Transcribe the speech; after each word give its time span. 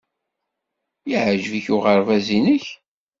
Yeɛjeb-ik 1.09 1.67
uɣerbaz-nnek? 1.75 2.65